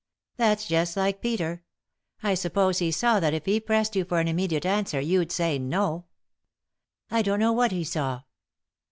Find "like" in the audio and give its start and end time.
0.97-1.21